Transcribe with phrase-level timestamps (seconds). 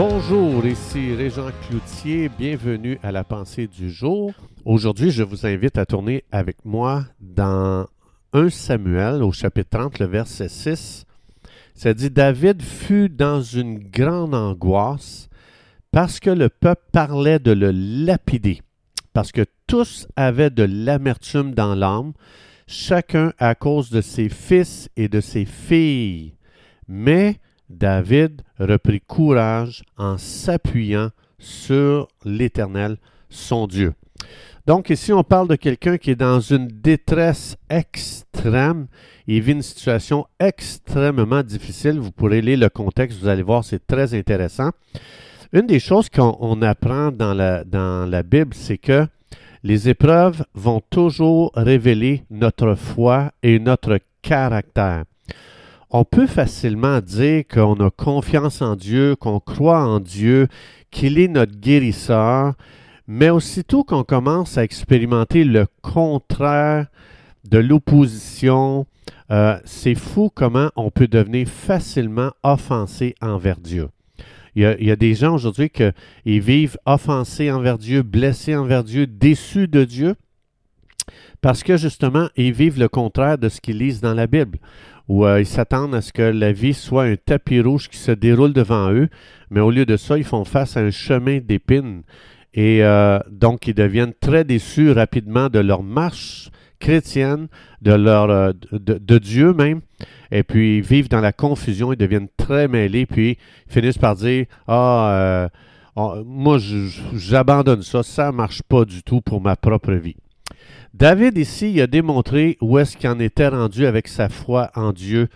[0.00, 4.32] Bonjour, ici Régent Cloutier, bienvenue à la pensée du jour.
[4.64, 7.84] Aujourd'hui, je vous invite à tourner avec moi dans
[8.32, 11.04] 1 Samuel au chapitre 30, le verset 6.
[11.74, 15.28] Ça dit David fut dans une grande angoisse
[15.90, 18.62] parce que le peuple parlait de le lapider,
[19.14, 22.12] parce que tous avaient de l'amertume dans l'âme,
[22.68, 26.34] chacun à cause de ses fils et de ses filles.
[26.86, 27.40] Mais
[27.70, 32.96] David reprit courage en s'appuyant sur l'Éternel,
[33.28, 33.94] son Dieu.
[34.66, 38.86] Donc ici, on parle de quelqu'un qui est dans une détresse extrême.
[39.26, 41.98] Il vit une situation extrêmement difficile.
[41.98, 44.70] Vous pourrez lire le contexte, vous allez voir, c'est très intéressant.
[45.52, 49.06] Une des choses qu'on apprend dans la, dans la Bible, c'est que
[49.62, 55.04] les épreuves vont toujours révéler notre foi et notre caractère
[55.90, 60.48] on peut facilement dire qu'on a confiance en Dieu, qu'on croit en Dieu,
[60.90, 62.54] qu'il est notre guérisseur,
[63.06, 66.86] mais aussitôt qu'on commence à expérimenter le contraire
[67.48, 68.86] de l'opposition,
[69.30, 73.88] euh, c'est fou comment on peut devenir facilement offensé envers Dieu.
[74.54, 79.68] Il y a, des gens aujourd'hui qui vivent offensés envers Dieu, blessés envers Dieu, déçus
[79.68, 80.16] de Dieu,
[81.40, 84.58] parce que justement, ils vivent le contraire de ce qu'ils lisent dans la Bible
[85.08, 88.12] où euh, ils s'attendent à ce que la vie soit un tapis rouge qui se
[88.12, 89.08] déroule devant eux,
[89.50, 92.02] mais au lieu de ça, ils font face à un chemin d'épines.
[92.54, 97.48] Et euh, donc, ils deviennent très déçus rapidement de leur marche chrétienne,
[97.82, 99.80] de, leur, euh, de, Dieu même,
[100.30, 104.46] et puis ils vivent dans la confusion, ils deviennent très mêlés, puis finissent par dire
[104.68, 105.48] Ah,
[106.24, 106.58] moi,
[107.14, 110.16] j'abandonne ça, ça ne marche pas du tout pour ma propre vie.
[110.94, 114.92] David ici il a démontré où est-ce qu'il en était rendu avec sa foi en
[114.92, 115.28] Dieu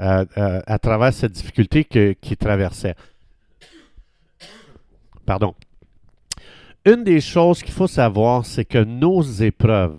[0.00, 2.94] euh, euh, à travers cette difficulté qu'il traversait.
[5.26, 5.54] Pardon.
[6.84, 9.98] Une des choses qu'il faut savoir, c'est que nos épreuves,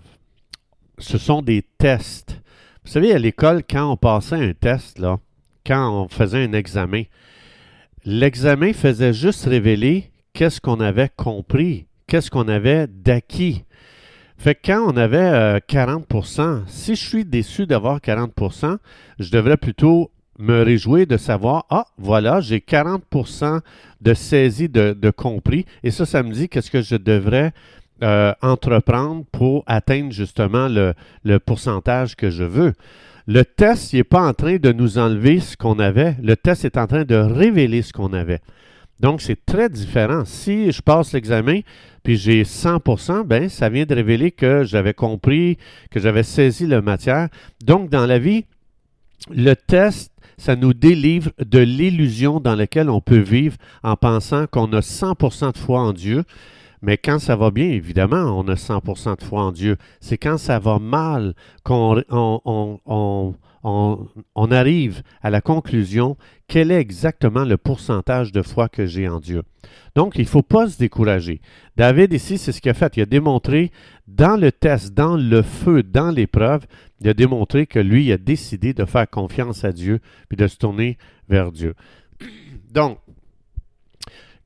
[0.97, 2.39] ce sont des tests.
[2.83, 4.99] Vous savez, à l'école, quand on passait un test,
[5.65, 7.03] quand on faisait un examen,
[8.05, 13.65] l'examen faisait juste révéler qu'est-ce qu'on avait compris, qu'est-ce qu'on avait d'acquis.
[14.39, 18.77] Fait que quand on avait 40% euh, si je suis déçu d'avoir 40%
[19.19, 23.59] je devrais plutôt me réjouir de savoir, ah, voilà, j'ai 40%
[23.99, 27.51] de saisie de, compris, et ça, ça me dit qu'est-ce que je devrais
[28.01, 30.93] euh, entreprendre pour atteindre justement le,
[31.25, 32.73] le pourcentage que je veux.
[33.27, 36.77] Le test n'est pas en train de nous enlever ce qu'on avait, le test est
[36.77, 38.39] en train de révéler ce qu'on avait.
[38.99, 40.23] Donc, c'est très différent.
[40.25, 41.61] Si je passe l'examen,
[42.03, 45.57] puis j'ai 100% ben, ça vient de révéler que j'avais compris,
[45.91, 47.29] que j'avais saisi la matière.
[47.63, 48.45] Donc, dans la vie,
[49.29, 54.71] le test, ça nous délivre de l'illusion dans laquelle on peut vivre en pensant qu'on
[54.73, 56.23] a 100% de foi en Dieu.
[56.81, 59.77] Mais quand ça va bien, évidemment, on a 100% de foi en Dieu.
[59.99, 61.33] C'est quand ça va mal
[61.63, 68.85] qu'on on, on, arrive à la conclusion quel est exactement le pourcentage de foi que
[68.85, 69.43] j'ai en Dieu?
[69.95, 71.41] Donc, il ne faut pas se décourager.
[71.77, 72.97] David, ici, c'est ce qu'il a fait.
[72.97, 73.71] Il a démontré
[74.07, 76.65] dans le test, dans le feu, dans l'épreuve,
[77.01, 80.47] il a démontré que lui il a décidé de faire confiance à Dieu puis de
[80.47, 80.97] se tourner
[81.29, 81.75] vers Dieu.
[82.71, 82.99] Donc,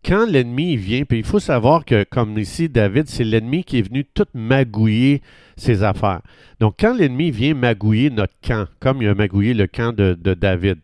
[0.04, 3.88] quand l'ennemi vient, puis il faut savoir que, comme ici, David, c'est l'ennemi qui est
[3.88, 5.22] venu tout magouiller
[5.56, 6.22] ses affaires.
[6.60, 10.80] Donc, quand l'ennemi vient magouiller notre camp, comme il a magouillé le camp de, David,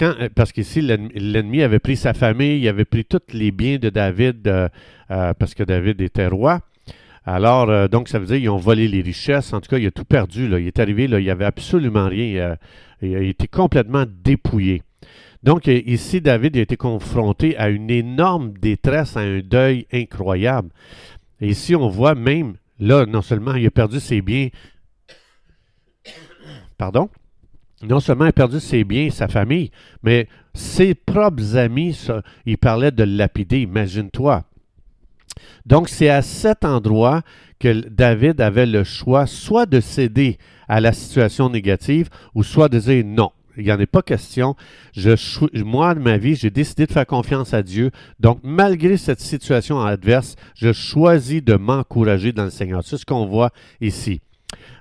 [0.00, 3.90] euh, parce qu'ici, l'ennemi avait pris sa famille, il avait pris tous les biens de
[3.90, 4.68] David, euh,
[5.10, 6.60] euh, parce que David était roi.
[7.24, 9.52] Alors, donc, ça veut dire qu'ils ont volé les richesses.
[9.52, 10.46] En tout cas, il a tout perdu.
[10.46, 10.60] Là.
[10.60, 12.54] Il est arrivé, là, il n'y avait absolument rien.
[13.02, 14.82] il a été complètement dépouillé.
[15.42, 20.70] Donc, ici, David a été confronté à une énorme détresse, à un deuil incroyable.
[21.40, 24.48] Ici, on voit même Là, non seulement il a perdu ses biens,
[26.78, 27.08] pardon,
[27.82, 29.70] non seulement il a perdu ses biens, sa famille,
[30.02, 31.98] mais ses propres amis,
[32.44, 34.44] il parlait de lapider, imagine-toi.
[35.64, 37.22] Donc, c'est à cet endroit
[37.58, 40.38] que David avait le choix soit de céder
[40.68, 44.56] à la situation négative ou soit de dire non, il n'y en a pas question.
[45.54, 47.90] Moi, de ma vie, j'ai décidé de faire confiance à Dieu.
[48.20, 52.82] Donc, malgré cette situation adverse, je choisis de m'encourager dans le Seigneur.
[52.84, 53.50] C'est ce qu'on voit
[53.80, 54.20] ici.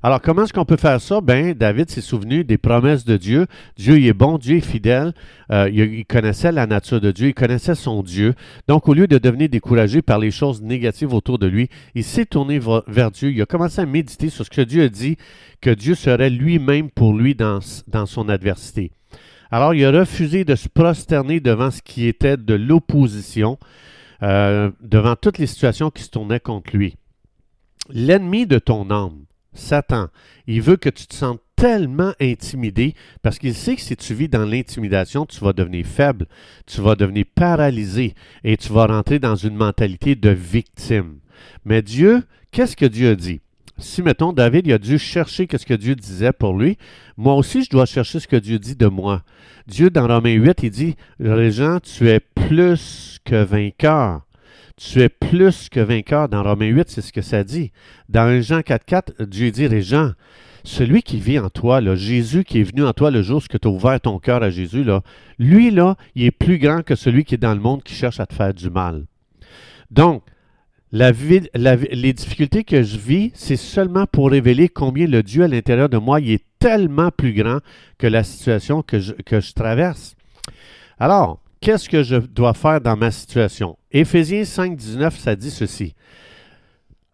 [0.06, 1.20] Alors, comment est-ce qu'on peut faire ça?
[1.20, 3.48] Ben, David s'est souvenu des promesses de Dieu.
[3.76, 5.14] Dieu est bon, Dieu est fidèle.
[5.52, 8.36] Euh, il, connaissait la nature de Dieu, il connaissait son Dieu.
[8.68, 12.28] Donc, au lieu de devenir découragé par les choses négatives autour de lui, il s'est
[12.28, 13.32] tourné vers Dieu.
[13.32, 15.18] Il a commencé à méditer sur ce que Dieu a dit,
[15.60, 18.92] que Dieu serait lui-même pour lui dans, dans son adversité.
[19.50, 23.58] Alors, il a refusé de se prosterner devant ce qui était de l'opposition,
[24.22, 26.96] euh, devant toutes les situations qui se tournaient contre lui.
[27.90, 29.26] L'ennemi de ton âme,
[29.56, 30.10] Satan,
[30.48, 34.28] il veut que tu te sentes tellement intimidé parce qu'il sait que si tu vis
[34.28, 36.28] dans l'intimidation, tu vas devenir faible,
[36.68, 38.14] tu vas devenir paralysé
[38.44, 41.20] et tu vas rentrer dans une mentalité de victime.
[41.64, 43.42] Mais Dieu, qu'est-ce que Dieu a dit?
[43.78, 46.78] Si, mettons, David il a dû chercher ce que Dieu disait pour lui,
[47.18, 49.24] moi aussi, je dois chercher ce que Dieu dit de moi.
[49.68, 54.25] Dieu, dans Romains 8, il dit, Régent, tu es plus que vainqueur.
[54.78, 56.28] Tu es plus que vainqueur.
[56.28, 57.72] Dans Romains 8, c'est ce que ça dit.
[58.10, 60.12] Dans Jean 4.4, Dieu dit, Régent,
[60.64, 63.58] celui qui vit en toi, là, Jésus qui est venu en toi le jour où
[63.58, 65.02] tu as ouvert ton cœur à Jésus, là,
[65.40, 68.20] lui, là, il est plus grand que celui qui est dans le monde qui cherche
[68.20, 69.06] à te faire du mal.
[69.92, 70.24] Donc,
[70.92, 75.98] les difficultés que je vis, c'est seulement pour révéler combien le Dieu à l'intérieur de
[75.98, 77.60] moi est tellement plus grand
[77.98, 80.16] que la situation que je traverse.
[80.98, 83.76] Alors, qu'est-ce que je dois faire dans ma situation?
[83.92, 85.96] Éphésiens 5, 19, ça dit ceci.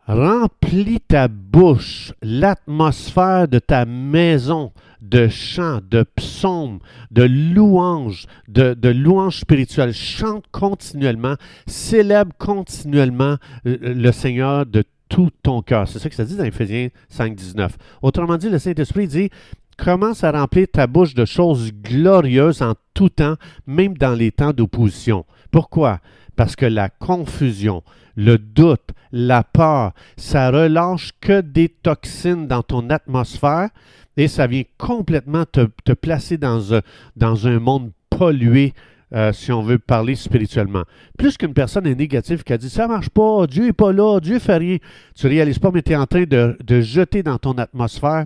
[0.05, 6.79] Remplis ta bouche, l'atmosphère de ta maison de chants, de psaumes,
[7.11, 9.93] de louanges, de, louanges spirituelles.
[9.93, 15.87] Chante continuellement, célèbre continuellement euh, le Seigneur de tout ton cœur.
[15.87, 17.77] C'est ça que ça dit dans Éphésiens 5, 19.
[18.01, 19.29] Autrement dit, le Saint-Esprit dit
[19.77, 23.35] commence à remplir ta bouche de choses glorieuses en tout temps,
[23.65, 25.25] même dans les temps d'opposition.
[25.51, 25.99] Pourquoi?
[26.35, 27.83] Parce que la confusion,
[28.15, 33.69] le doute, la peur, ça relâche que des toxines dans ton atmosphère
[34.17, 38.73] et ça vient complètement te, placer dans un, monde pollué,
[39.13, 40.83] euh, si on veut parler spirituellement.
[41.17, 44.19] Plus qu'une personne est négative qui a dit ça marche pas, Dieu n'est pas là,
[44.19, 44.77] Dieu fait rien,
[45.15, 48.25] tu réalises pas, mais tu es en train de, de jeter dans ton atmosphère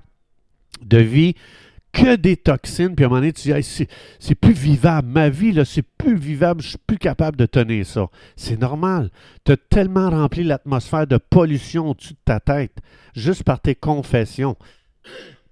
[0.82, 1.36] de vie
[1.92, 3.88] que des toxines, puis à un moment donné, tu dis,
[4.20, 5.08] c'est plus vivable.
[5.08, 8.08] Ma vie, c'est plus vivable, je suis plus capable de tenir ça.
[8.36, 9.12] C'est normal.
[9.46, 12.78] Tu as tellement rempli l'atmosphère de pollution au-dessus de ta tête,
[13.16, 14.58] juste par tes confessions,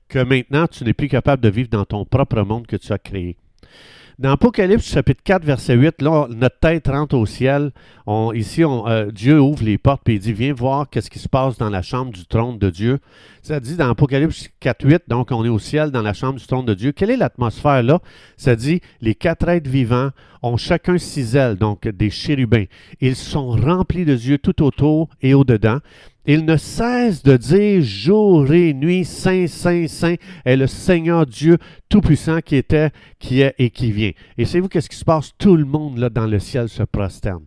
[0.09, 2.99] que maintenant, tu n'es plus capable de vivre dans ton propre monde que tu as
[2.99, 3.37] créé.
[4.19, 7.71] Dans Apocalypse chapitre 4, verset 8, là, notre tête rentre au ciel.
[8.35, 11.57] ici, euh, Dieu ouvre les portes et il dit Viens voir qu'est-ce qui se passe
[11.57, 12.99] dans la chambre du trône de Dieu.
[13.41, 16.45] Ça dit dans Apocalypse 4, 8, donc on est au ciel dans la chambre du
[16.45, 16.91] trône de Dieu.
[16.91, 18.01] Quelle est l'atmosphère là?
[18.37, 20.11] Ça dit Les quatre êtres vivants
[20.43, 22.65] ont chacun six ailes, donc des chérubins.
[23.01, 25.79] Ils sont remplis de Dieu tout autour et au-dedans.
[26.25, 30.15] Il ne cesse de dire jour et nuit, Saint, Saint, Saint
[30.45, 31.57] est le Seigneur Dieu
[31.89, 34.11] Tout-Puissant qui était, qui est et qui vient.
[34.37, 35.31] Et savez-vous qu'est-ce qui se passe?
[35.37, 37.43] Tout le monde là dans le ciel se prosterne.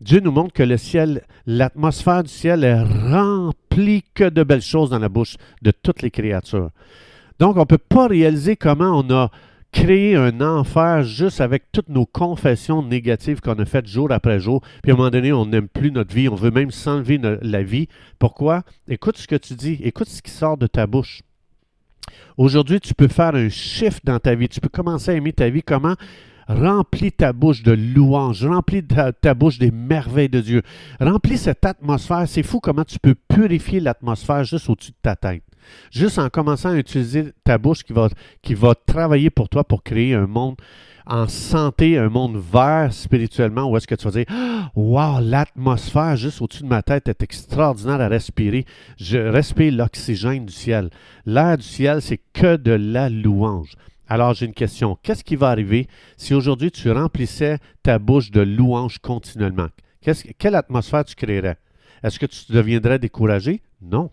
[0.00, 4.90] Dieu nous montre que le ciel, l'atmosphère du ciel est remplie que de belles choses
[4.90, 6.70] dans la bouche de toutes les créatures.
[7.40, 9.30] Donc, on ne peut pas réaliser comment on a
[9.72, 14.60] créer un enfer juste avec toutes nos confessions négatives qu'on a faites jour après jour.
[14.82, 17.62] Puis à un moment donné, on n'aime plus notre vie, on veut même s'enlever la
[17.62, 17.88] vie.
[18.18, 18.62] Pourquoi?
[18.86, 21.22] Écoute ce que tu dis, écoute ce qui sort de ta bouche.
[22.36, 24.48] Aujourd'hui, tu peux faire un shift dans ta vie.
[24.48, 25.62] Tu peux commencer à aimer ta vie.
[25.62, 25.94] Comment?
[26.48, 30.62] Remplis ta bouche de louanges, remplis ta, ta, bouche des merveilles de Dieu.
[31.00, 32.24] Remplis cette atmosphère.
[32.26, 35.44] C'est fou comment tu peux purifier l'atmosphère juste au-dessus de ta tête.
[35.90, 40.26] Juste en commençant à utiliser ta bouche qui va, travailler pour toi pour créer un
[40.26, 40.56] monde
[41.04, 46.40] en santé, un monde vert spirituellement, où est-ce que tu vas dire Wow, l'atmosphère juste
[46.40, 48.64] au-dessus de ma tête est extraordinaire à respirer.
[48.98, 50.90] Je respire l'oxygène du ciel.
[51.26, 53.74] L'air du ciel, c'est que de la louange.
[54.08, 54.98] Alors j'ai une question.
[55.02, 59.68] Qu'est-ce qui va arriver si aujourd'hui tu remplissais ta bouche de louange continuellement?
[60.38, 61.56] quelle atmosphère tu créerais?
[62.02, 63.62] Est-ce que tu deviendrais découragé?
[63.80, 64.10] Non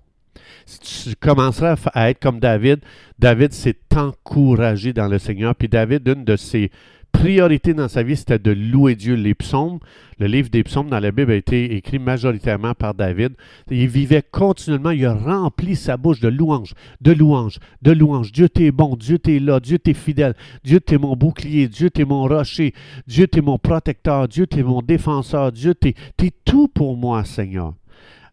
[0.65, 2.79] tu commenceras à être comme David,
[3.17, 5.55] David s'est encouragé dans le Seigneur.
[5.55, 6.71] Puis David, une de ses
[7.11, 9.15] priorités dans sa vie, c'était de louer Dieu.
[9.15, 9.79] Les psaumes,
[10.19, 13.33] le livre des psaumes dans la Bible a été écrit majoritairement par David.
[13.69, 18.31] Il vivait continuellement, il a rempli sa bouche de louanges, de louanges, de louanges.
[18.31, 22.05] Dieu t'es bon, Dieu t'es là, Dieu t'es fidèle, Dieu t'es mon bouclier, Dieu t'es
[22.05, 22.73] mon rocher,
[23.07, 27.73] Dieu t'es mon protecteur, Dieu t'es mon défenseur, Dieu t'es es tout pour moi, Seigneur.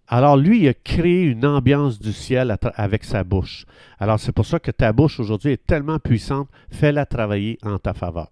[0.09, 3.67] Alors lui, il a créé une ambiance du ciel avec sa bouche.
[3.99, 7.93] Alors c'est pour ça que ta bouche aujourd'hui est tellement puissante, fais-la travailler en ta
[7.93, 8.29] faveur.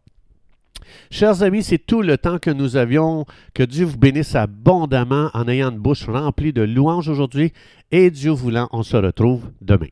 [1.10, 3.24] Chers amis, c'est tout le temps que nous avions.
[3.54, 7.52] Que Dieu vous bénisse abondamment en ayant une bouche remplie de louanges aujourd'hui.
[7.90, 9.88] Et Dieu voulant, on se retrouve demain.